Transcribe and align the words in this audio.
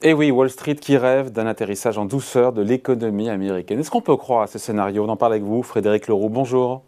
Et 0.00 0.12
oui, 0.12 0.30
Wall 0.30 0.48
Street 0.48 0.76
qui 0.76 0.96
rêve 0.96 1.32
d'un 1.32 1.46
atterrissage 1.46 1.98
en 1.98 2.04
douceur 2.04 2.52
de 2.52 2.62
l'économie 2.62 3.28
américaine. 3.28 3.80
Est-ce 3.80 3.90
qu'on 3.90 4.00
peut 4.00 4.16
croire 4.16 4.42
à 4.42 4.46
ce 4.46 4.56
scénario? 4.56 5.04
On 5.04 5.08
en 5.08 5.16
parle 5.16 5.32
avec 5.32 5.42
vous, 5.42 5.64
Frédéric 5.64 6.06
Leroux. 6.06 6.28
Bonjour. 6.28 6.82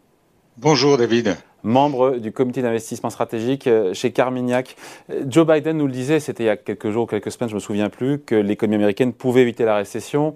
Bonjour 0.59 0.97
David. 0.97 1.37
Membre 1.65 2.19
du 2.19 2.31
comité 2.31 2.63
d'investissement 2.63 3.11
stratégique 3.11 3.67
euh, 3.67 3.95
chez 3.95 4.13
Carmignac. 4.13 4.77
Euh, 5.11 5.25
Joe 5.29 5.45
Biden 5.45 5.79
nous 5.79 5.87
le 5.89 5.93
disait, 5.93 6.21
c'était 6.21 6.45
il 6.45 6.47
y 6.47 6.51
a 6.51 6.57
quelques 6.57 6.91
jours, 6.91 7.09
quelques 7.09 7.33
semaines, 7.33 7.49
je 7.49 7.55
ne 7.55 7.59
me 7.59 7.61
souviens 7.61 7.89
plus, 7.89 8.21
que 8.21 8.37
l'économie 8.37 8.77
américaine 8.77 9.13
pouvait 9.13 9.41
éviter 9.43 9.65
la 9.65 9.75
récession. 9.75 10.35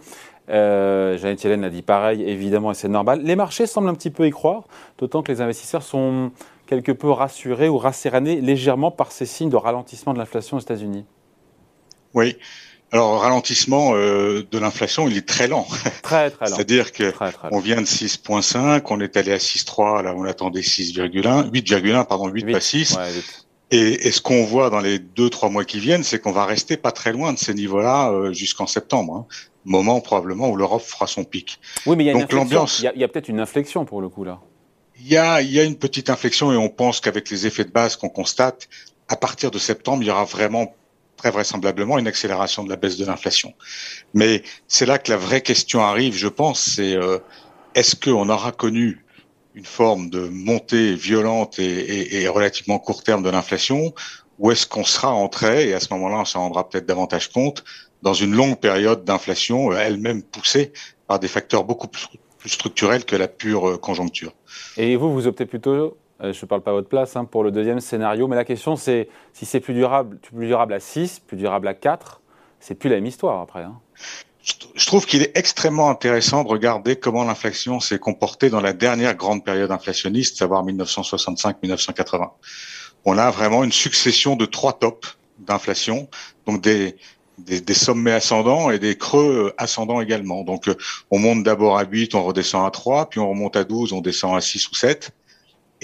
Euh, 0.50 1.16
Janet 1.16 1.44
Yellen 1.44 1.62
a 1.62 1.70
dit 1.70 1.82
pareil, 1.82 2.24
évidemment, 2.24 2.72
et 2.72 2.74
c'est 2.74 2.88
normal. 2.88 3.22
Les 3.22 3.36
marchés 3.36 3.66
semblent 3.66 3.88
un 3.88 3.94
petit 3.94 4.10
peu 4.10 4.26
y 4.26 4.30
croire, 4.30 4.64
d'autant 4.98 5.22
que 5.22 5.30
les 5.30 5.40
investisseurs 5.40 5.84
sont 5.84 6.32
quelque 6.66 6.90
peu 6.90 7.10
rassurés 7.10 7.68
ou 7.68 7.78
rassérénés 7.78 8.40
légèrement 8.40 8.90
par 8.90 9.12
ces 9.12 9.26
signes 9.26 9.50
de 9.50 9.56
ralentissement 9.56 10.12
de 10.12 10.18
l'inflation 10.18 10.56
aux 10.56 10.60
États-Unis. 10.60 11.04
Oui. 12.14 12.36
Alors, 12.94 13.20
ralentissement 13.20 13.96
euh, 13.96 14.46
de 14.48 14.58
l'inflation, 14.58 15.08
il 15.08 15.16
est 15.16 15.26
très 15.26 15.48
lent. 15.48 15.66
Très, 16.02 16.30
très 16.30 16.48
lent. 16.48 16.54
C'est-à-dire 16.54 16.92
que 16.92 17.12
on 17.50 17.58
vient 17.58 17.80
de 17.80 17.86
6,5, 17.86 18.82
on 18.88 19.00
est 19.00 19.16
allé 19.16 19.32
à 19.32 19.38
6,3, 19.38 20.04
là, 20.04 20.14
on 20.16 20.22
attendait 20.24 20.60
6,1, 20.60 21.50
8,1, 21.50 22.06
pardon, 22.06 22.28
8, 22.28 22.52
pas 22.52 22.60
6. 22.60 22.96
et, 23.72 24.06
et, 24.06 24.12
ce 24.12 24.20
qu'on 24.20 24.44
voit 24.44 24.70
dans 24.70 24.78
les 24.78 25.00
deux, 25.00 25.28
trois 25.28 25.48
mois 25.48 25.64
qui 25.64 25.80
viennent, 25.80 26.04
c'est 26.04 26.20
qu'on 26.20 26.30
va 26.30 26.46
rester 26.46 26.76
pas 26.76 26.92
très 26.92 27.10
loin 27.10 27.32
de 27.32 27.38
ces 27.38 27.52
niveaux-là 27.52 28.12
euh, 28.12 28.32
jusqu'en 28.32 28.68
septembre. 28.68 29.16
Hein. 29.16 29.26
Moment 29.64 30.00
probablement 30.00 30.48
où 30.50 30.56
l'Europe 30.56 30.82
fera 30.82 31.08
son 31.08 31.24
pic. 31.24 31.58
Oui, 31.86 31.96
mais 31.96 32.04
il 32.04 32.06
y 32.06 32.10
a 32.10 32.12
Donc 32.12 32.32
l'ambiance. 32.32 32.78
Il 32.78 32.84
y 32.84 33.02
a, 33.02 33.06
a 33.06 33.08
peut-être 33.08 33.28
une 33.28 33.40
inflexion 33.40 33.84
pour 33.84 34.02
le 34.02 34.08
coup 34.08 34.22
là. 34.22 34.38
Il 35.00 35.08
y 35.08 35.16
a, 35.16 35.42
il 35.42 35.50
y 35.50 35.58
a 35.58 35.64
une 35.64 35.74
petite 35.74 36.10
inflexion 36.10 36.52
et 36.52 36.56
on 36.56 36.68
pense 36.68 37.00
qu'avec 37.00 37.28
les 37.28 37.48
effets 37.48 37.64
de 37.64 37.70
base 37.70 37.96
qu'on 37.96 38.08
constate, 38.08 38.68
à 39.08 39.16
partir 39.16 39.50
de 39.50 39.58
septembre, 39.58 40.04
il 40.04 40.06
y 40.06 40.10
aura 40.10 40.24
vraiment 40.24 40.74
très 41.16 41.30
vraisemblablement 41.30 41.98
une 41.98 42.06
accélération 42.06 42.64
de 42.64 42.70
la 42.70 42.76
baisse 42.76 42.96
de 42.96 43.04
l'inflation. 43.04 43.54
Mais 44.12 44.42
c'est 44.68 44.86
là 44.86 44.98
que 44.98 45.10
la 45.10 45.16
vraie 45.16 45.40
question 45.40 45.82
arrive, 45.82 46.14
je 46.16 46.28
pense, 46.28 46.60
c'est 46.60 46.94
euh, 46.96 47.18
est-ce 47.74 47.96
qu'on 47.96 48.28
aura 48.28 48.52
connu 48.52 49.04
une 49.54 49.64
forme 49.64 50.10
de 50.10 50.28
montée 50.28 50.94
violente 50.94 51.58
et, 51.58 52.22
et, 52.22 52.28
relativement 52.28 52.78
court 52.78 53.04
terme 53.04 53.22
de 53.22 53.30
l'inflation, 53.30 53.94
ou 54.38 54.50
est-ce 54.50 54.66
qu'on 54.66 54.82
sera 54.84 55.12
entré, 55.12 55.68
et 55.68 55.74
à 55.74 55.80
ce 55.80 55.92
moment-là, 55.94 56.18
on 56.18 56.24
s'en 56.24 56.40
rendra 56.40 56.68
peut-être 56.68 56.86
davantage 56.86 57.30
compte, 57.30 57.64
dans 58.02 58.14
une 58.14 58.34
longue 58.34 58.58
période 58.58 59.04
d'inflation, 59.04 59.72
euh, 59.72 59.76
elle-même 59.76 60.22
poussée 60.22 60.72
par 61.06 61.20
des 61.20 61.28
facteurs 61.28 61.64
beaucoup 61.64 61.88
plus, 61.88 62.06
plus 62.38 62.50
structurels 62.50 63.04
que 63.04 63.16
la 63.16 63.28
pure 63.28 63.70
euh, 63.70 63.76
conjoncture? 63.78 64.32
Et 64.76 64.96
vous, 64.96 65.12
vous 65.12 65.26
optez 65.26 65.46
plutôt 65.46 65.96
je 66.20 66.26
ne 66.26 66.46
parle 66.46 66.62
pas 66.62 66.70
à 66.70 66.74
votre 66.74 66.88
place 66.88 67.16
hein, 67.16 67.24
pour 67.24 67.42
le 67.42 67.50
deuxième 67.50 67.80
scénario, 67.80 68.28
mais 68.28 68.36
la 68.36 68.44
question 68.44 68.76
c'est 68.76 69.08
si 69.32 69.46
c'est 69.46 69.60
plus 69.60 69.74
durable, 69.74 70.18
plus 70.18 70.46
durable 70.46 70.72
à 70.72 70.80
6, 70.80 71.20
plus 71.20 71.36
durable 71.36 71.68
à 71.68 71.74
4, 71.74 72.20
c'est 72.60 72.74
plus 72.74 72.88
la 72.88 72.96
même 72.96 73.06
histoire 73.06 73.40
après. 73.40 73.62
Hein. 73.62 73.78
Je 74.74 74.86
trouve 74.86 75.06
qu'il 75.06 75.22
est 75.22 75.36
extrêmement 75.36 75.88
intéressant 75.88 76.44
de 76.44 76.48
regarder 76.48 76.96
comment 76.96 77.24
l'inflation 77.24 77.80
s'est 77.80 77.98
comportée 77.98 78.50
dans 78.50 78.60
la 78.60 78.74
dernière 78.74 79.14
grande 79.14 79.42
période 79.42 79.70
inflationniste, 79.70 80.36
savoir 80.36 80.64
1965-1980. 80.66 82.30
On 83.06 83.16
a 83.16 83.30
vraiment 83.30 83.64
une 83.64 83.72
succession 83.72 84.36
de 84.36 84.44
trois 84.44 84.74
tops 84.74 85.16
d'inflation, 85.38 86.08
donc 86.46 86.60
des, 86.60 86.96
des, 87.38 87.62
des, 87.62 87.74
sommets 87.74 88.12
ascendants 88.12 88.70
et 88.70 88.78
des 88.78 88.98
creux 88.98 89.54
ascendants 89.56 90.02
également. 90.02 90.42
Donc 90.42 90.70
on 91.10 91.18
monte 91.18 91.42
d'abord 91.42 91.78
à 91.78 91.84
8, 91.84 92.14
on 92.14 92.22
redescend 92.22 92.66
à 92.66 92.70
3, 92.70 93.08
puis 93.08 93.20
on 93.20 93.30
remonte 93.30 93.56
à 93.56 93.64
12, 93.64 93.94
on 93.94 94.02
descend 94.02 94.36
à 94.36 94.42
6 94.42 94.68
ou 94.68 94.74
7 94.74 95.10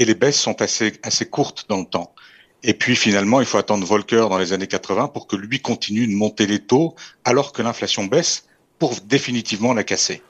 et 0.00 0.06
les 0.06 0.14
baisses 0.14 0.40
sont 0.40 0.60
assez, 0.62 0.94
assez 1.04 1.26
courtes 1.26 1.66
dans 1.68 1.78
le 1.78 1.84
temps. 1.84 2.14
Et 2.62 2.74
puis 2.74 2.96
finalement, 2.96 3.40
il 3.40 3.46
faut 3.46 3.58
attendre 3.58 3.86
Volcker 3.86 4.26
dans 4.28 4.38
les 4.38 4.52
années 4.52 4.66
80 4.66 5.08
pour 5.08 5.26
que 5.26 5.36
lui 5.36 5.60
continue 5.60 6.06
de 6.06 6.12
monter 6.12 6.46
les 6.46 6.58
taux 6.58 6.94
alors 7.24 7.52
que 7.52 7.62
l'inflation 7.62 8.04
baisse 8.04 8.46
pour 8.78 8.94
définitivement 9.04 9.74
la 9.74 9.84
casser. 9.84 10.22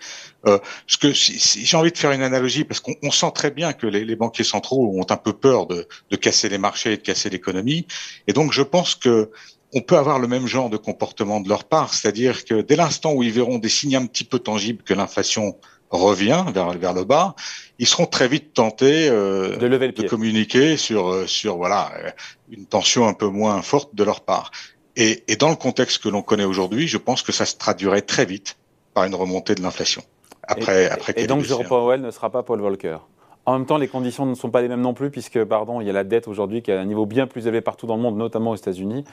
Euh, 0.47 0.59
ce 0.89 0.99
que 0.99 1.13
si, 1.13 1.65
j'ai 1.65 1.77
envie 1.77 1.93
de 1.93 1.99
faire 1.99 2.11
une 2.11 2.23
analogie 2.23 2.65
parce 2.65 2.81
qu'on 2.81 3.11
sent 3.13 3.31
très 3.33 3.53
bien 3.53 3.73
que 3.73 3.87
les, 3.87 4.05
les, 4.05 4.17
banquiers 4.17 4.45
centraux 4.45 4.91
ont 4.99 5.07
un 5.09 5.17
peu 5.17 5.33
peur 5.33 5.67
de, 5.67 5.87
de 6.11 6.17
casser 6.17 6.49
les 6.49 6.59
marchés 6.59 6.95
et 6.95 6.97
de 6.97 7.03
casser 7.03 7.31
l'économie, 7.31 7.87
et 8.27 8.33
donc 8.33 8.53
je 8.53 8.63
pense 8.63 8.95
que 8.95 9.31
on 9.73 9.83
peut 9.83 9.97
avoir 9.97 10.19
le 10.19 10.27
même 10.27 10.47
genre 10.47 10.71
de 10.71 10.79
comportement 10.79 11.41
de 11.41 11.49
leur 11.49 11.65
part, 11.65 11.95
c'est-à-dire 11.95 12.45
que 12.45 12.61
dès 12.63 12.75
l'instant 12.75 13.13
où 13.13 13.23
ils 13.23 13.31
verront 13.31 13.59
des 13.59 13.69
signes 13.69 13.97
un 13.97 14.07
petit 14.07 14.25
peu 14.25 14.39
tangibles 14.39 14.83
que 14.83 14.95
l'inflation 14.95 15.57
revient 15.91 16.45
vers, 16.53 16.71
vers 16.73 16.95
le 16.95 17.05
bas, 17.05 17.35
ils 17.79 17.87
seront 17.87 18.07
très 18.07 18.29
vite 18.29 18.55
tentés 18.55 19.09
euh, 19.09 19.57
de, 19.57 19.67
lever 19.67 19.89
le 19.89 19.93
pied. 19.93 20.05
de 20.05 20.09
communiquer 20.09 20.77
sur, 20.77 21.09
euh, 21.09 21.27
sur 21.27 21.57
voilà, 21.57 21.91
euh, 21.99 22.11
une 22.51 22.67
tension 22.67 23.09
un 23.09 23.15
peu 23.15 23.27
moins 23.27 23.61
forte 23.63 23.95
de 23.95 24.05
leur 24.05 24.21
part. 24.21 24.51
Et, 24.97 25.25
et 25.29 25.37
dans 25.37 25.51
le 25.51 25.57
contexte 25.57 26.03
que 26.03 26.09
l'on 26.09 26.23
connaît 26.23 26.45
aujourd'hui, 26.45 26.87
je 26.87 26.99
pense 26.99 27.23
que 27.23 27.33
ça 27.33 27.47
se 27.47 27.57
traduirait 27.57 28.03
très 28.03 28.25
vite 28.25 28.57
par 28.95 29.05
une 29.05 29.15
remontée 29.15 29.55
de 29.55 29.63
l'inflation. 29.63 30.03
Après, 30.43 30.85
et, 30.85 30.91
après 30.91 31.15
et 31.17 31.27
donc 31.27 31.43
Jérôme 31.43 31.67
Powell 31.67 32.01
ne 32.01 32.11
sera 32.11 32.31
pas 32.31 32.43
Paul 32.43 32.61
Volcker. 32.61 32.99
En 33.47 33.55
même 33.55 33.67
temps, 33.67 33.79
les 33.79 33.89
conditions 33.89 34.27
ne 34.27 34.35
sont 34.35 34.51
pas 34.51 34.61
les 34.61 34.69
mêmes 34.69 34.83
non 34.83 34.95
plus, 34.95 35.11
puisque, 35.11 35.43
pardon, 35.45 35.81
il 35.81 35.87
y 35.87 35.91
a 35.91 35.93
la 35.93 36.05
dette 36.05 36.29
aujourd'hui 36.29 36.61
qui 36.61 36.71
est 36.71 36.75
à 36.75 36.81
un 36.81 36.85
niveau 36.85 37.07
bien 37.07 37.27
plus 37.27 37.47
élevé 37.47 37.63
partout 37.63 37.87
dans 37.87 37.97
le 37.97 38.03
monde, 38.03 38.17
notamment 38.17 38.51
aux 38.51 38.57
États-Unis. 38.57 39.05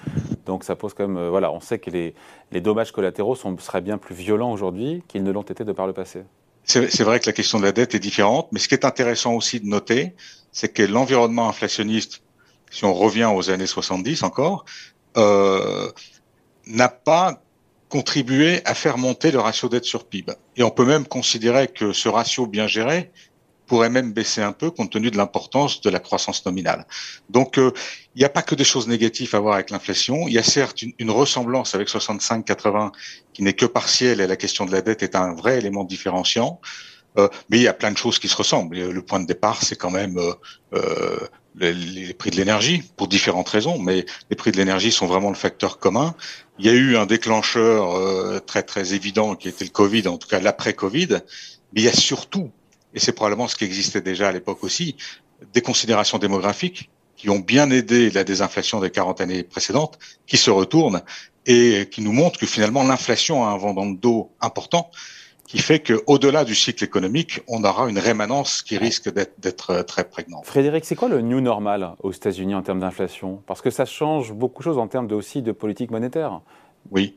Donc, 0.45 0.63
ça 0.63 0.75
pose 0.75 0.93
quand 0.93 1.07
même. 1.07 1.29
voilà, 1.29 1.51
on 1.51 1.61
sait 1.61 1.79
que 1.79 1.89
les, 1.89 2.13
les 2.51 2.59
dommages 2.59 2.91
collatéraux 2.91 3.35
sont, 3.35 3.57
seraient 3.57 3.81
bien 3.81 3.97
plus 3.97 4.13
violents 4.13 4.51
aujourd'hui 4.51 5.01
qu'ils 5.07 5.23
ne 5.23 5.31
l'ont 5.31 5.43
été 5.43 5.63
de 5.63 5.71
par 5.71 5.87
le 5.87 5.93
passé. 5.93 6.23
C'est 6.67 7.03
vrai 7.03 7.21
que 7.21 7.25
la 7.27 7.33
question 7.33 7.59
de 7.59 7.63
la 7.63 7.71
dette 7.71 7.95
est 7.95 7.99
différente, 7.99 8.49
mais 8.51 8.59
ce 8.59 8.67
qui 8.67 8.73
est 8.73 8.83
intéressant 8.83 9.33
aussi 9.33 9.61
de 9.61 9.67
noter, 9.67 10.13
c'est 10.51 10.67
que 10.67 10.83
l'environnement 10.83 11.47
inflationniste, 11.47 12.21
si 12.69 12.83
on 12.83 12.93
revient 12.93 13.31
aux 13.33 13.49
années 13.49 13.67
70 13.67 14.23
encore, 14.23 14.65
euh, 15.15 15.89
n'a 16.65 16.89
pas 16.89 17.41
contribué 17.87 18.61
à 18.65 18.73
faire 18.73 18.97
monter 18.97 19.31
le 19.31 19.39
ratio 19.39 19.69
dette 19.69 19.85
sur 19.85 20.05
PIB. 20.05 20.33
Et 20.57 20.63
on 20.63 20.69
peut 20.69 20.83
même 20.83 21.05
considérer 21.05 21.69
que 21.69 21.93
ce 21.93 22.09
ratio 22.09 22.47
bien 22.47 22.67
géré 22.67 23.11
pourrait 23.67 23.89
même 23.89 24.13
baisser 24.13 24.41
un 24.41 24.53
peu 24.53 24.71
compte 24.71 24.91
tenu 24.91 25.11
de 25.11 25.17
l'importance 25.17 25.81
de 25.81 25.89
la 25.89 25.99
croissance 25.99 26.45
nominale. 26.45 26.85
Donc, 27.29 27.59
euh, 27.59 27.71
il 28.15 28.19
n'y 28.19 28.25
a 28.25 28.29
pas 28.29 28.41
que 28.41 28.55
des 28.55 28.63
choses 28.63 28.87
négatives 28.87 29.35
à 29.35 29.39
voir 29.39 29.55
avec 29.55 29.69
l'inflation. 29.69 30.27
Il 30.27 30.33
y 30.33 30.39
a 30.39 30.43
certes 30.43 30.81
une, 30.81 31.11
ressemblance 31.11 31.75
avec 31.75 31.87
65-80 31.89 32.91
qui 33.33 33.43
n'est 33.43 33.53
que 33.53 33.65
partielle 33.65 34.21
et 34.21 34.27
la 34.27 34.35
question 34.35 34.65
de 34.65 34.71
la 34.71 34.81
dette 34.81 35.03
est 35.03 35.15
un 35.15 35.33
vrai 35.33 35.57
élément 35.57 35.83
différenciant. 35.83 36.59
Euh, 37.17 37.27
mais 37.49 37.57
il 37.57 37.63
y 37.63 37.67
a 37.67 37.73
plein 37.73 37.91
de 37.91 37.97
choses 37.97 38.19
qui 38.19 38.27
se 38.27 38.35
ressemblent. 38.35 38.77
Le 38.77 39.01
point 39.01 39.19
de 39.19 39.25
départ, 39.25 39.63
c'est 39.63 39.75
quand 39.75 39.91
même 39.91 40.17
euh, 40.17 40.33
euh 40.73 41.27
les, 41.59 41.73
les, 41.73 42.13
prix 42.13 42.29
de 42.29 42.35
l'énergie, 42.35 42.83
pour 42.97 43.07
différentes 43.07 43.49
raisons, 43.49 43.79
mais 43.79 44.05
les 44.29 44.35
prix 44.35 44.51
de 44.51 44.57
l'énergie 44.57 44.91
sont 44.91 45.07
vraiment 45.07 45.29
le 45.29 45.35
facteur 45.35 45.79
commun. 45.79 46.15
Il 46.59 46.65
y 46.65 46.69
a 46.69 46.73
eu 46.73 46.97
un 46.97 47.05
déclencheur 47.05 47.95
euh, 47.95 48.39
très 48.39 48.63
très 48.63 48.93
évident 48.93 49.35
qui 49.35 49.49
était 49.49 49.65
le 49.65 49.71
Covid, 49.71 50.07
en 50.07 50.17
tout 50.17 50.27
cas 50.27 50.39
l'après-Covid, 50.39 51.19
mais 51.73 51.81
il 51.81 51.83
y 51.83 51.87
a 51.87 51.93
surtout 51.93 52.51
et 52.97 52.99
c'est 52.99 53.11
probablement 53.11 53.47
ce 53.47 53.55
qui 53.55 53.63
existait 53.63 54.01
déjà 54.01 54.29
à 54.29 54.31
l'époque 54.31 54.63
aussi, 54.63 54.95
des 55.53 55.61
considérations 55.61 56.17
démographiques 56.17 56.89
qui 57.15 57.29
ont 57.29 57.37
bien 57.37 57.69
aidé 57.69 58.09
la 58.09 58.23
désinflation 58.23 58.79
des 58.79 58.89
40 58.89 59.21
années 59.21 59.43
précédentes, 59.43 59.99
qui 60.25 60.35
se 60.35 60.49
retournent 60.49 61.03
et 61.45 61.87
qui 61.91 62.01
nous 62.01 62.11
montrent 62.11 62.39
que 62.39 62.47
finalement 62.47 62.81
l'inflation 62.83 63.45
a 63.45 63.49
un 63.49 63.57
vent 63.57 63.75
dans 63.75 63.85
le 63.85 63.95
dos 63.95 64.31
important, 64.41 64.89
qui 65.45 65.59
fait 65.59 65.79
qu'au-delà 65.79 66.43
du 66.43 66.55
cycle 66.55 66.83
économique, 66.83 67.41
on 67.47 67.63
aura 67.63 67.87
une 67.87 67.99
rémanence 67.99 68.63
qui 68.63 68.79
risque 68.79 69.13
d'être 69.13 69.83
très 69.83 70.03
prégnante. 70.03 70.47
Frédéric, 70.47 70.83
c'est 70.83 70.95
quoi 70.95 71.07
le 71.07 71.21
new 71.21 71.39
normal 71.39 71.91
aux 72.01 72.11
États-Unis 72.11 72.55
en 72.55 72.63
termes 72.63 72.79
d'inflation? 72.79 73.43
Parce 73.45 73.61
que 73.61 73.69
ça 73.69 73.85
change 73.85 74.33
beaucoup 74.33 74.63
de 74.63 74.63
choses 74.63 74.79
en 74.79 74.87
termes 74.87 75.07
de, 75.07 75.13
aussi 75.13 75.43
de 75.43 75.51
politique 75.51 75.91
monétaire. 75.91 76.41
Oui. 76.89 77.15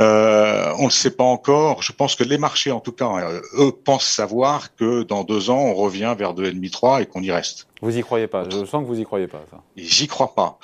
Euh, 0.00 0.72
on 0.78 0.82
ne 0.82 0.86
le 0.86 0.90
sait 0.90 1.10
pas 1.10 1.24
encore. 1.24 1.82
Je 1.82 1.92
pense 1.92 2.14
que 2.14 2.24
les 2.24 2.38
marchés, 2.38 2.70
en 2.70 2.80
tout 2.80 2.92
cas, 2.92 3.10
euh, 3.18 3.40
eux, 3.58 3.72
pensent 3.72 4.06
savoir 4.06 4.74
que 4.74 5.02
dans 5.02 5.22
deux 5.24 5.50
ans, 5.50 5.60
on 5.60 5.74
revient 5.74 6.14
vers 6.18 6.34
2,5-3 6.34 7.02
et 7.02 7.06
qu'on 7.06 7.22
y 7.22 7.30
reste. 7.30 7.68
Vous 7.82 7.96
y 7.96 8.02
croyez 8.02 8.26
pas 8.26 8.44
Je 8.48 8.64
sens 8.64 8.82
que 8.82 8.88
vous 8.88 9.00
y 9.00 9.04
croyez 9.04 9.26
pas. 9.26 9.44
J'y 9.76 10.06
crois 10.06 10.34
pas. 10.34 10.58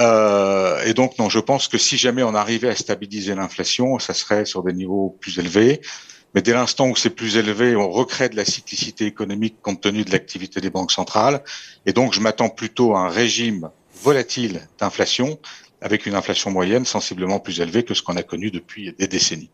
Euh, 0.00 0.82
et 0.84 0.92
donc, 0.92 1.18
non, 1.18 1.28
je 1.28 1.38
pense 1.38 1.68
que 1.68 1.78
si 1.78 1.96
jamais 1.96 2.22
on 2.22 2.34
arrivait 2.34 2.68
à 2.68 2.74
stabiliser 2.74 3.34
l'inflation, 3.34 3.98
ça 3.98 4.12
serait 4.12 4.44
sur 4.44 4.62
des 4.62 4.72
niveaux 4.72 5.16
plus 5.20 5.38
élevés. 5.38 5.80
Mais 6.34 6.42
dès 6.42 6.52
l'instant 6.52 6.88
où 6.88 6.96
c'est 6.96 7.10
plus 7.10 7.36
élevé, 7.36 7.76
on 7.76 7.88
recrée 7.90 8.28
de 8.28 8.36
la 8.36 8.44
cyclicité 8.44 9.06
économique 9.06 9.62
compte 9.62 9.80
tenu 9.80 10.04
de 10.04 10.10
l'activité 10.10 10.60
des 10.60 10.70
banques 10.70 10.90
centrales. 10.90 11.42
Et 11.86 11.92
donc, 11.92 12.12
je 12.12 12.20
m'attends 12.20 12.48
plutôt 12.48 12.96
à 12.96 13.00
un 13.00 13.08
régime 13.08 13.70
volatile 14.02 14.66
d'inflation 14.78 15.38
avec 15.84 16.06
une 16.06 16.14
inflation 16.14 16.50
moyenne 16.50 16.86
sensiblement 16.86 17.38
plus 17.38 17.60
élevée 17.60 17.84
que 17.84 17.92
ce 17.92 18.02
qu'on 18.02 18.16
a 18.16 18.22
connu 18.22 18.50
depuis 18.50 18.92
des 18.98 19.06
décennies. 19.06 19.50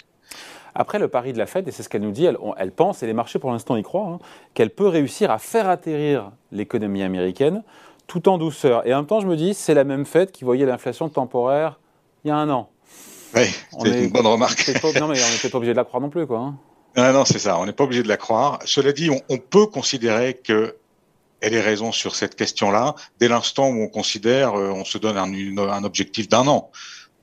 Après 0.76 1.00
le 1.00 1.08
pari 1.08 1.32
de 1.32 1.38
la 1.38 1.46
Fed, 1.46 1.66
et 1.66 1.72
c'est 1.72 1.82
ce 1.82 1.88
qu'elle 1.88 2.02
nous 2.02 2.12
dit, 2.12 2.24
elle, 2.24 2.72
pense, 2.72 3.02
et 3.02 3.06
les 3.06 3.12
marchés 3.12 3.40
pour 3.40 3.50
l'instant 3.50 3.76
y 3.76 3.82
croient, 3.82 4.06
hein, 4.06 4.18
qu'elle 4.54 4.70
peut 4.70 4.86
réussir 4.86 5.32
à 5.32 5.38
faire 5.38 5.68
atterrir 5.68 6.30
l'économie 6.52 7.02
américaine 7.02 7.64
tout 8.06 8.28
en 8.28 8.38
douceur. 8.38 8.86
Et 8.86 8.94
en 8.94 8.98
même 8.98 9.06
temps, 9.06 9.20
je 9.20 9.26
me 9.26 9.36
dis, 9.36 9.54
c'est 9.54 9.74
la 9.74 9.82
même 9.82 10.06
Fed 10.06 10.30
qui 10.30 10.44
voyait 10.44 10.66
l'inflation 10.66 11.08
temporaire 11.08 11.80
il 12.24 12.28
y 12.28 12.30
a 12.30 12.36
un 12.36 12.48
an. 12.48 12.70
Oui, 13.34 13.52
c'est 13.82 14.04
une 14.04 14.10
bonne 14.10 14.26
remarque. 14.26 14.68
non, 15.00 15.08
mais 15.08 15.20
on 15.20 15.32
n'était 15.32 15.48
pas 15.48 15.58
obligé 15.58 15.72
de 15.72 15.76
la 15.76 15.84
croire 15.84 16.00
non 16.00 16.10
plus, 16.10 16.26
quoi. 16.26 16.38
Hein. 16.38 16.54
Non, 16.96 17.12
non, 17.12 17.24
c'est 17.24 17.38
ça. 17.40 17.58
On 17.58 17.66
n'est 17.66 17.72
pas 17.72 17.84
obligé 17.84 18.04
de 18.04 18.08
la 18.08 18.16
croire. 18.16 18.60
Cela 18.64 18.92
dit, 18.92 19.10
on, 19.10 19.20
on 19.28 19.38
peut 19.38 19.66
considérer 19.66 20.34
que 20.34 20.76
elle 21.40 21.54
est 21.54 21.60
raison 21.60 21.92
sur 21.92 22.14
cette 22.14 22.36
question-là. 22.36 22.94
Dès 23.18 23.28
l'instant 23.28 23.68
où 23.68 23.82
on 23.82 23.88
considère, 23.88 24.54
euh, 24.54 24.70
on 24.70 24.84
se 24.84 24.98
donne 24.98 25.16
un, 25.16 25.84
objectif 25.84 26.28
d'un 26.28 26.46
an. 26.46 26.70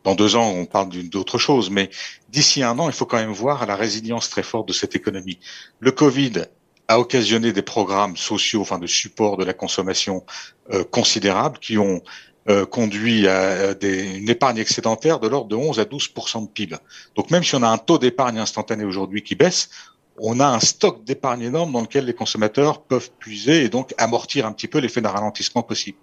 dans 0.03 0.15
deux 0.15 0.35
ans, 0.35 0.49
on 0.49 0.65
parle 0.65 0.89
d'autre 0.89 1.37
chose, 1.37 1.69
mais 1.69 1.89
d'ici 2.29 2.63
un 2.63 2.77
an, 2.79 2.89
il 2.89 2.93
faut 2.93 3.05
quand 3.05 3.17
même 3.17 3.31
voir 3.31 3.65
la 3.65 3.75
résilience 3.75 4.29
très 4.29 4.43
forte 4.43 4.67
de 4.67 4.73
cette 4.73 4.95
économie. 4.95 5.39
Le 5.79 5.91
Covid 5.91 6.45
a 6.87 6.99
occasionné 6.99 7.51
des 7.51 7.61
programmes 7.61 8.15
sociaux, 8.15 8.61
enfin 8.61 8.79
de 8.79 8.87
support 8.87 9.37
de 9.37 9.43
la 9.43 9.53
consommation 9.53 10.25
euh, 10.71 10.83
considérables, 10.83 11.59
qui 11.59 11.77
ont 11.77 12.01
euh, 12.49 12.65
conduit 12.65 13.27
à 13.27 13.73
une 13.81 14.29
épargne 14.29 14.57
excédentaire 14.57 15.19
de 15.19 15.27
l'ordre 15.27 15.49
de 15.49 15.55
11 15.57 15.81
à 15.81 15.83
12% 15.83 16.43
de 16.43 16.47
PIB. 16.47 16.77
Donc 17.15 17.29
même 17.29 17.43
si 17.43 17.55
on 17.55 17.63
a 17.63 17.67
un 17.67 17.77
taux 17.77 17.97
d'épargne 17.97 18.39
instantané 18.39 18.85
aujourd'hui 18.85 19.21
qui 19.21 19.35
baisse, 19.35 19.69
on 20.17 20.39
a 20.39 20.47
un 20.47 20.59
stock 20.59 21.03
d'épargne 21.03 21.43
énorme 21.43 21.71
dans 21.71 21.81
lequel 21.81 22.05
les 22.05 22.13
consommateurs 22.13 22.81
peuvent 22.83 23.11
puiser 23.19 23.63
et 23.63 23.69
donc 23.69 23.93
amortir 23.97 24.45
un 24.45 24.51
petit 24.51 24.67
peu 24.67 24.79
l'effet 24.79 25.01
d'un 25.01 25.11
ralentissement 25.11 25.63
possible. 25.63 25.97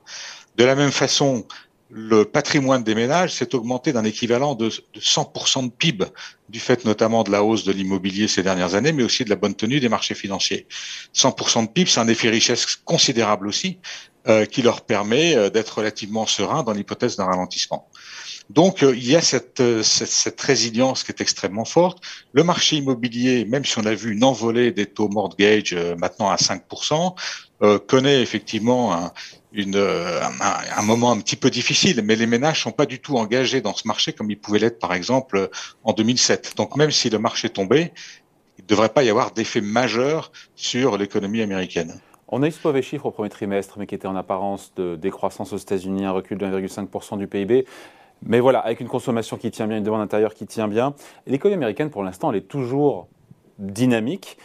De 0.57 0.65
la 0.65 0.75
même 0.75 0.93
façon, 0.93 1.47
le 1.91 2.25
patrimoine 2.25 2.83
des 2.83 2.95
ménages 2.95 3.35
s'est 3.35 3.55
augmenté 3.55 3.93
d'un 3.93 4.05
équivalent 4.05 4.55
de, 4.55 4.69
100% 4.69 5.67
de 5.67 5.71
PIB, 5.71 6.07
du 6.49 6.61
fait 6.61 6.85
notamment 6.85 7.23
de 7.23 7.31
la 7.31 7.45
hausse 7.45 7.65
de 7.65 7.73
l'immobilier 7.73 8.27
ces 8.29 8.43
dernières 8.43 8.75
années, 8.75 8.93
mais 8.93 9.03
aussi 9.03 9.25
de 9.25 9.31
la 9.31 9.37
bonne 9.37 9.55
tenue 9.55 9.81
des 9.81 9.89
marchés 9.89 10.15
financiers. 10.15 10.67
100% 11.15 11.67
de 11.67 11.69
PIB, 11.69 11.91
c'est 11.91 12.01
un 12.01 12.09
effet 12.09 12.31
richesse 12.31 12.77
considérable 12.77 13.47
aussi, 13.47 13.79
euh, 14.27 14.47
qui 14.47 14.63
leur 14.63 14.81
permet 14.81 15.37
euh, 15.37 15.51
d'être 15.51 15.79
relativement 15.79 16.27
serein 16.27 16.63
dans 16.63 16.73
l'hypothèse 16.73 17.17
d'un 17.17 17.27
ralentissement. 17.27 17.89
Donc 18.51 18.83
euh, 18.83 18.95
il 18.95 19.09
y 19.09 19.17
a 19.17 19.21
cette, 19.21 19.63
cette, 19.83 20.41
résilience 20.41 21.03
qui 21.03 21.13
est 21.13 21.21
extrêmement 21.21 21.65
forte. 21.65 22.03
Le 22.33 22.45
marché 22.45 22.77
immobilier, 22.77 23.45
même 23.47 23.65
si 23.65 23.79
on 23.79 23.87
a 23.87 23.95
vu 23.95 24.13
une 24.13 24.25
envolée 24.25 24.71
des 24.71 24.87
taux 24.87 25.09
mortgage 25.09 25.75
maintenant 25.99 26.31
à 26.31 26.37
5%, 26.37 27.15
connaît 27.87 28.21
effectivement 28.21 28.93
un, 28.93 29.11
euh, 29.57 30.21
moment 30.83 31.13
un 31.13 31.21
petit 31.21 31.37
peu 31.37 31.49
difficile, 31.49 32.03
mais 32.05 32.17
les 32.17 32.27
ménages 32.27 32.63
sont 32.63 32.73
pas 32.73 32.87
du 32.87 32.99
tout 32.99 33.17
engagés 33.17 33.61
dans 33.61 33.75
ce 33.75 33.87
marché 33.87 34.13
comme 34.13 34.31
ils 34.31 34.39
pouvaient 34.39 34.59
l'être 34.59 34.79
par 34.79 34.93
exemple 34.93 35.49
en 35.85 35.93
2007. 35.93 36.55
Donc 36.57 36.77
même 36.77 36.91
si 36.91 37.09
le 37.09 37.19
marché 37.19 37.49
tombait, 37.49 37.93
il 38.59 38.65
ne 38.65 38.67
devrait 38.67 38.89
pas 38.89 39.05
y 39.05 39.11
avoir 39.11 39.31
d'effet 39.31 39.61
majeur 39.61 40.33
sur 40.57 40.99
l'économie 40.99 41.41
américaine. 41.41 42.01
On 42.29 42.43
a 42.43 42.49
eu 42.49 42.51
ce 42.51 42.67
mauvais 42.67 42.83
chiffre 42.83 43.07
au 43.07 43.11
premier 43.11 43.29
trimestre, 43.29 43.79
mais 43.79 43.87
qui 43.87 43.95
était 43.95 44.09
en 44.09 44.17
apparence 44.17 44.73
de 44.75 44.97
décroissance 44.97 45.53
aux 45.53 45.57
États-Unis, 45.57 46.05
un 46.05 46.11
recul 46.11 46.39
de 46.39 46.47
1,5% 46.47 47.19
du 47.19 47.29
PIB. 47.29 47.65
Mais 48.27 48.41
voilà, 48.41 48.61
avec 48.61 48.81
une 48.81 48.89
consommation 48.89 49.37
qui 49.37 49.51
tient 49.51 49.67
bien, 49.67 49.79
une 49.79 49.85
demande 49.85 50.01
intérieure 50.01 50.35
qui 50.35 50.47
tient 50.47 50.69
bien, 50.69 50.95
l'économie 51.27 51.57
américaine, 51.57 51.91
pour 51.91 52.03
l'instant, 52.03 52.31
elle 52.31 52.39
est 52.39 52.49
toujours 52.49 53.09
dynamique 53.59 54.39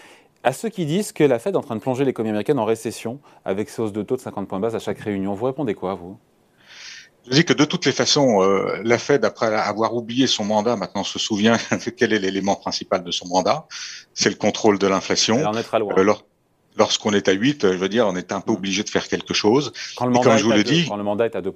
à 0.44 0.54
ceux 0.54 0.70
qui 0.70 0.86
disent 0.86 1.12
que 1.12 1.24
la 1.24 1.40
Fed 1.40 1.56
est 1.56 1.58
en 1.58 1.62
train 1.62 1.76
de 1.76 1.82
plonger 1.82 2.06
l'économie 2.06 2.30
américaine 2.30 2.60
en 2.60 2.66
récession 2.66 3.20
avec 3.46 3.70
ses 3.70 3.82
hausses 3.82 3.94
de 3.94 4.04
taux 4.04 4.16
de 4.16 4.22
50 4.22 4.48
points 4.48 4.60
base 4.60 4.76
à 4.76 4.80
chaque 4.80 5.00
réunion. 5.00 5.34
Vous 5.34 5.46
répondez 5.46 5.74
quoi, 5.74 5.96
vous? 5.96 6.18
Je 7.26 7.32
dis 7.32 7.46
que 7.46 7.54
de 7.54 7.66
toutes 7.66 7.86
les 7.86 7.92
façons, 7.92 8.42
euh, 8.42 8.82
la 8.84 8.98
Fed, 8.98 9.26
après 9.26 9.54
avoir 9.54 9.94
oublié 9.94 10.26
son 10.26 10.46
mandat, 10.46 10.76
maintenant 10.78 11.04
se 11.04 11.20
souvient 11.20 11.58
de 11.72 11.90
quel 11.98 12.14
est 12.14 12.20
l'élément 12.20 12.56
principal 12.56 13.04
de 13.04 13.12
son 13.12 13.28
mandat. 13.28 13.68
C'est 14.14 14.30
le 14.30 14.36
contrôle 14.36 14.80
de 14.80 14.88
l'inflation. 14.88 15.52
Très 15.64 15.80
loin. 15.80 15.94
Euh, 15.98 16.14
lorsqu'on 16.78 17.12
est 17.12 17.28
à 17.28 17.34
8, 17.34 17.74
je 17.74 17.78
veux 17.78 17.90
dire, 17.90 18.08
on 18.08 18.16
est 18.16 18.32
un 18.32 18.40
peu 18.40 18.54
obligé 18.54 18.84
de 18.84 18.90
faire 18.90 19.08
quelque 19.08 19.34
chose. 19.34 19.74
Quand 19.98 20.06
le 20.06 20.14
mandat, 20.14 20.38
je 20.38 20.46
vous 20.46 20.52
le 20.52 20.64
dis, 20.64 20.88
quand 20.88 20.96
le 20.96 21.04
mandat 21.04 21.26
est 21.26 21.36
à 21.36 21.42
2% 21.42 21.52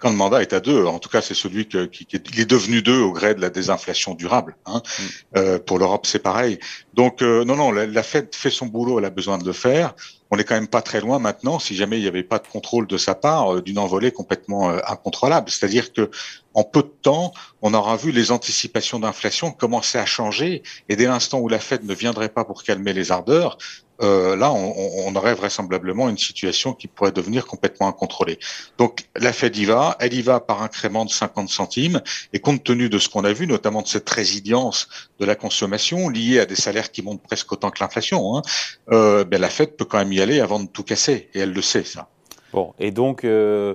quand 0.00 0.10
le 0.10 0.16
mandat 0.16 0.42
est 0.42 0.52
à 0.52 0.60
deux, 0.60 0.84
en 0.86 0.98
tout 0.98 1.10
cas 1.10 1.20
c'est 1.20 1.34
celui 1.34 1.68
qui, 1.68 1.88
qui, 1.88 2.16
est 2.16 2.50
devenu 2.50 2.82
deux 2.82 3.00
au 3.00 3.12
gré 3.12 3.34
de 3.34 3.40
la 3.40 3.50
désinflation 3.50 4.14
durable. 4.14 4.56
Hein. 4.66 4.82
Mm. 4.82 5.02
Euh, 5.36 5.58
pour 5.58 5.78
l'Europe 5.78 6.06
c'est 6.06 6.18
pareil. 6.18 6.58
Donc 6.94 7.22
euh, 7.22 7.44
non 7.44 7.54
non, 7.54 7.70
la, 7.70 7.86
la, 7.86 8.02
Fed 8.02 8.34
fait 8.34 8.50
son 8.50 8.66
boulot, 8.66 8.98
elle 8.98 9.04
a 9.04 9.10
besoin 9.10 9.38
de 9.38 9.44
le 9.44 9.52
faire. 9.52 9.94
On 10.30 10.36
n'est 10.36 10.44
quand 10.44 10.54
même 10.54 10.68
pas 10.68 10.82
très 10.82 11.00
loin 11.00 11.18
maintenant, 11.18 11.58
si 11.58 11.74
jamais 11.74 11.98
il 11.98 12.02
n'y 12.02 12.08
avait 12.08 12.22
pas 12.22 12.38
de 12.38 12.46
contrôle 12.46 12.86
de 12.86 12.96
sa 12.96 13.14
part, 13.14 13.54
euh, 13.54 13.62
d'une 13.62 13.78
envolée 13.78 14.10
complètement 14.10 14.70
incontrôlable. 14.86 15.50
C'est-à-dire 15.50 15.92
que 15.92 16.10
en 16.54 16.64
peu 16.64 16.82
de 16.82 16.92
temps, 17.02 17.32
on 17.62 17.74
aura 17.74 17.96
vu 17.96 18.10
les 18.10 18.32
anticipations 18.32 18.98
d'inflation 18.98 19.50
commencer 19.52 19.98
à 19.98 20.06
changer, 20.06 20.62
et 20.88 20.96
dès 20.96 21.06
l'instant 21.06 21.38
où 21.38 21.48
la 21.48 21.58
Fed 21.58 21.84
ne 21.84 21.94
viendrait 21.94 22.28
pas 22.28 22.44
pour 22.44 22.62
calmer 22.62 22.92
les 22.92 23.12
ardeurs, 23.12 23.58
euh, 24.02 24.34
là, 24.34 24.50
on, 24.52 25.14
aurait 25.14 25.34
vraisemblablement 25.34 26.08
une 26.08 26.16
situation 26.16 26.72
qui 26.72 26.86
pourrait 26.86 27.12
devenir 27.12 27.46
complètement 27.46 27.86
incontrôlée. 27.86 28.38
Donc, 28.78 29.04
la 29.14 29.32
Fed 29.32 29.54
y 29.56 29.66
va, 29.66 29.96
elle 30.00 30.14
y 30.14 30.22
va 30.22 30.40
par 30.40 30.62
incrément 30.62 31.04
de 31.04 31.10
50 31.10 31.50
centimes, 31.50 32.00
et 32.32 32.38
compte 32.38 32.64
tenu 32.64 32.88
de 32.88 32.98
ce 32.98 33.10
qu'on 33.10 33.24
a 33.24 33.32
vu, 33.32 33.46
notamment 33.46 33.82
de 33.82 33.88
cette 33.88 34.08
résilience 34.08 34.88
de 35.18 35.26
la 35.26 35.34
consommation 35.34 36.08
liée 36.08 36.40
à 36.40 36.46
des 36.46 36.56
salaires 36.56 36.90
qui 36.90 37.02
montent 37.02 37.22
presque 37.22 37.52
autant 37.52 37.70
que 37.70 37.82
l'inflation, 37.82 38.36
hein, 38.36 38.42
euh, 38.90 39.24
ben, 39.24 39.40
la 39.40 39.50
Fed 39.50 39.76
peut 39.76 39.84
quand 39.84 39.98
même 39.98 40.12
y 40.12 40.20
aller 40.20 40.40
avant 40.40 40.60
de 40.60 40.68
tout 40.68 40.82
casser, 40.82 41.28
et 41.34 41.40
elle 41.40 41.52
le 41.52 41.62
sait, 41.62 41.84
ça. 41.84 42.08
Bon, 42.52 42.72
et 42.78 42.92
donc, 42.92 43.24
euh, 43.24 43.74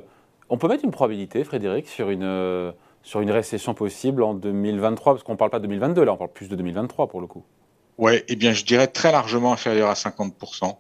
on 0.50 0.58
peut 0.58 0.68
mettre 0.68 0.84
une 0.86 0.92
probabilité, 0.92 1.44
Frédéric, 1.44 1.88
sur 1.88 2.10
une, 2.10 2.24
euh, 2.24 2.72
sur 3.04 3.22
une 3.22 3.32
récession 3.32 3.74
possible 3.74 4.24
en 4.24 4.34
2023, 4.34 5.14
parce 5.14 5.24
qu'on 5.24 5.34
ne 5.34 5.38
parle 5.38 5.52
pas 5.52 5.60
de 5.60 5.64
2022, 5.64 6.04
là, 6.04 6.14
on 6.14 6.18
parle 6.18 6.32
plus 6.32 6.50
de 6.50 6.56
2023 6.56 7.08
pour 7.08 7.22
le 7.22 7.28
coup. 7.28 7.44
Ouais, 7.98 8.24
eh 8.28 8.36
bien, 8.36 8.52
je 8.52 8.66
dirais 8.66 8.88
très 8.88 9.12
largement 9.12 9.54
inférieur 9.54 9.90
à 9.90 9.94
50%. 9.94 10.78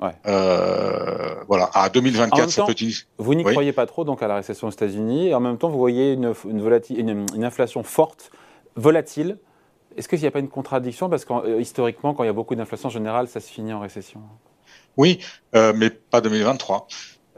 Ouais. 0.00 0.10
Euh, 0.26 1.34
voilà, 1.46 1.70
à 1.74 1.88
2024, 1.90 2.50
ça 2.50 2.64
peut 2.64 2.74
Vous 3.18 3.34
n'y 3.34 3.44
croyez 3.44 3.72
pas 3.72 3.86
trop 3.86 4.04
donc 4.04 4.22
à 4.22 4.28
la 4.28 4.36
récession 4.36 4.68
aux 4.68 4.70
États-Unis, 4.70 5.28
et 5.28 5.34
en 5.34 5.40
même 5.40 5.58
temps, 5.58 5.68
vous 5.68 5.78
voyez 5.78 6.14
une, 6.14 6.34
une, 6.46 7.26
une, 7.34 7.44
inflation 7.44 7.82
forte, 7.82 8.30
volatile. 8.76 9.38
Est-ce 9.96 10.08
qu'il 10.08 10.20
n'y 10.20 10.26
a 10.26 10.30
pas 10.30 10.38
une 10.38 10.48
contradiction? 10.48 11.10
Parce 11.10 11.24
que 11.24 11.32
euh, 11.32 11.60
historiquement, 11.60 12.14
quand 12.14 12.22
il 12.22 12.26
y 12.26 12.30
a 12.30 12.34
beaucoup 12.34 12.54
d'inflation 12.54 12.86
en 12.86 12.92
général, 12.92 13.28
ça 13.28 13.40
se 13.40 13.50
finit 13.50 13.72
en 13.72 13.80
récession. 13.80 14.20
Oui, 14.96 15.18
euh, 15.54 15.72
mais 15.76 15.90
pas 15.90 16.20
2023. 16.20 16.86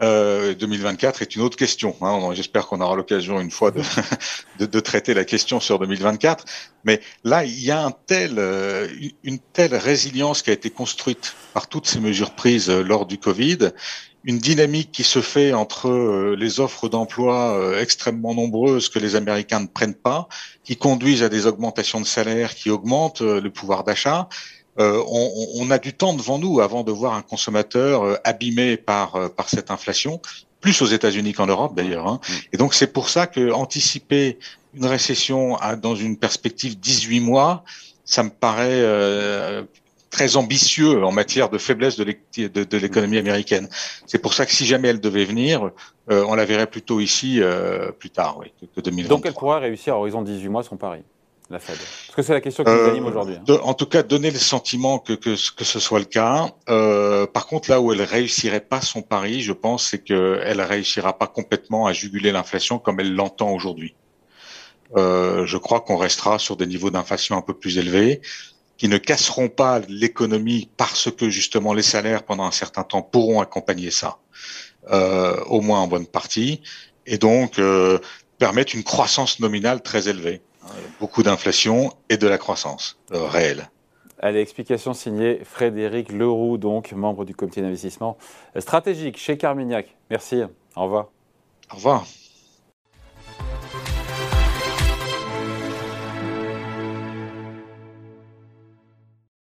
2024 0.00 1.16
euh, 1.16 1.22
est 1.22 1.36
une 1.36 1.42
autre 1.42 1.56
question. 1.56 1.94
Hein. 2.00 2.32
J'espère 2.34 2.66
qu'on 2.66 2.80
aura 2.80 2.96
l'occasion 2.96 3.40
une 3.40 3.50
fois 3.50 3.70
de, 3.70 4.80
traiter 4.80 5.14
la 5.14 5.24
question 5.24 5.60
sur 5.60 5.78
2024. 5.78 6.44
Mais 6.84 7.00
là, 7.24 7.44
il 7.44 7.62
y 7.62 7.70
a 7.70 7.84
un 7.84 7.90
tel, 7.90 8.38
euh, 8.38 8.88
une 9.22 9.38
telle 9.38 9.74
résilience 9.74 10.42
qui 10.42 10.50
a 10.50 10.52
été 10.52 10.70
construite 10.70 11.34
par 11.54 11.68
toutes 11.68 11.86
ces 11.86 12.00
mesures 12.00 12.32
prises 12.32 12.70
euh, 12.70 12.82
lors 12.82 13.06
du 13.06 13.18
Covid, 13.18 13.70
une 14.24 14.38
dynamique 14.38 14.92
qui 14.92 15.02
se 15.02 15.20
fait 15.20 15.52
entre 15.52 16.36
les 16.38 16.60
offres 16.60 16.88
d'emploi 16.88 17.74
extrêmement 17.80 18.36
nombreuses 18.36 18.88
que 18.88 19.00
les 19.00 19.16
Américains 19.16 19.58
ne 19.58 19.66
prennent 19.66 19.96
pas, 19.96 20.28
qui 20.62 20.76
conduisent 20.76 21.24
à 21.24 21.28
des 21.28 21.48
augmentations 21.48 22.00
de 22.00 22.06
salaire 22.06 22.54
qui 22.54 22.70
augmentent 22.70 23.20
le 23.20 23.50
pouvoir 23.50 23.82
d'achat 23.82 24.28
euh, 24.78 25.02
on, 25.06 25.30
on, 25.56 25.70
a 25.70 25.78
du 25.78 25.92
temps 25.92 26.14
devant 26.14 26.38
nous 26.38 26.60
avant 26.60 26.82
de 26.82 26.92
voir 26.92 27.12
un 27.12 27.20
consommateur 27.20 28.04
euh, 28.04 28.16
abîmé 28.24 28.78
par, 28.78 29.16
euh, 29.16 29.28
par 29.28 29.50
cette 29.50 29.70
inflation, 29.70 30.20
plus 30.62 30.80
aux 30.80 30.86
États-Unis 30.86 31.34
qu'en 31.34 31.46
Europe 31.46 31.74
d'ailleurs. 31.74 32.06
Hein. 32.06 32.20
Mm. 32.26 32.32
Et 32.54 32.56
donc 32.56 32.72
c'est 32.72 32.86
pour 32.86 33.10
ça 33.10 33.26
que 33.26 33.52
anticiper 33.52 34.38
une 34.74 34.86
récession 34.86 35.56
à, 35.56 35.76
dans 35.76 35.94
une 35.94 36.16
perspective 36.16 36.78
18 36.80 37.20
mois, 37.20 37.64
ça 38.06 38.22
me 38.22 38.30
paraît 38.30 38.82
très 40.10 40.36
ambitieux 40.36 41.04
en 41.04 41.12
matière 41.12 41.50
de 41.50 41.58
faiblesse 41.58 41.96
de 41.96 42.76
l'économie 42.76 43.18
américaine. 43.18 43.68
C'est 44.06 44.18
pour 44.18 44.34
ça 44.34 44.44
que 44.46 44.52
si 44.52 44.64
jamais 44.66 44.88
elle 44.88 45.00
devait 45.00 45.24
venir, 45.26 45.70
on 46.08 46.34
la 46.34 46.44
verrait 46.44 46.66
plutôt 46.66 47.00
ici 47.00 47.40
plus 47.98 48.10
tard, 48.10 48.38
oui, 48.38 48.52
que 48.74 48.80
2023. 48.80 49.16
Donc 49.16 49.26
elle 49.26 49.34
pourra 49.34 49.58
réussir 49.60 49.94
à 49.94 49.98
horizon 49.98 50.22
18 50.22 50.48
mois 50.48 50.62
son 50.62 50.76
pari 50.76 51.02
la 51.52 51.58
Fed 51.60 51.76
Parce 51.76 52.16
que 52.16 52.22
c'est 52.22 52.32
la 52.32 52.40
question 52.40 52.64
qui 52.64 52.70
nous 52.70 52.90
anime 52.90 53.04
euh, 53.04 53.10
aujourd'hui. 53.10 53.36
Hein. 53.36 53.58
En 53.62 53.74
tout 53.74 53.86
cas, 53.86 54.02
donner 54.02 54.30
le 54.30 54.38
sentiment 54.38 54.98
que, 54.98 55.12
que, 55.12 55.36
que 55.54 55.64
ce 55.64 55.78
soit 55.78 55.98
le 55.98 56.06
cas. 56.06 56.50
Euh, 56.68 57.26
par 57.26 57.46
contre, 57.46 57.70
là 57.70 57.80
où 57.80 57.92
elle 57.92 58.02
réussirait 58.02 58.60
pas 58.60 58.80
son 58.80 59.02
pari, 59.02 59.42
je 59.42 59.52
pense, 59.52 59.86
c'est 59.86 60.02
qu'elle 60.02 60.60
réussira 60.60 61.18
pas 61.18 61.26
complètement 61.26 61.86
à 61.86 61.92
juguler 61.92 62.32
l'inflation 62.32 62.78
comme 62.78 63.00
elle 63.00 63.14
l'entend 63.14 63.50
aujourd'hui. 63.50 63.94
Euh, 64.96 65.46
je 65.46 65.56
crois 65.56 65.80
qu'on 65.80 65.96
restera 65.96 66.38
sur 66.38 66.56
des 66.56 66.66
niveaux 66.66 66.90
d'inflation 66.90 67.36
un 67.36 67.42
peu 67.42 67.54
plus 67.54 67.78
élevés 67.78 68.20
qui 68.76 68.88
ne 68.88 68.98
casseront 68.98 69.48
pas 69.48 69.80
l'économie 69.88 70.68
parce 70.76 71.10
que 71.10 71.30
justement 71.30 71.72
les 71.72 71.82
salaires 71.82 72.24
pendant 72.24 72.44
un 72.44 72.50
certain 72.50 72.82
temps 72.82 73.02
pourront 73.02 73.40
accompagner 73.40 73.90
ça, 73.90 74.18
euh, 74.90 75.40
au 75.44 75.60
moins 75.60 75.80
en 75.80 75.86
bonne 75.86 76.06
partie, 76.06 76.62
et 77.06 77.16
donc 77.16 77.60
permettre 78.38 78.74
une 78.74 78.82
croissance 78.82 79.38
nominale 79.38 79.82
très 79.82 80.08
élevée 80.08 80.42
beaucoup 81.00 81.22
d'inflation 81.22 81.92
et 82.08 82.16
de 82.16 82.26
la 82.26 82.38
croissance 82.38 82.98
euh, 83.12 83.26
réelle. 83.26 83.70
Allez, 84.20 84.40
explication 84.40 84.94
signée 84.94 85.40
Frédéric 85.44 86.12
Leroux, 86.12 86.56
donc 86.56 86.92
membre 86.92 87.24
du 87.24 87.34
comité 87.34 87.60
d'investissement 87.60 88.16
stratégique 88.58 89.18
chez 89.18 89.36
Carmignac. 89.36 89.96
Merci, 90.10 90.42
au 90.76 90.82
revoir. 90.82 91.08
Au 91.72 91.76
revoir. 91.76 92.06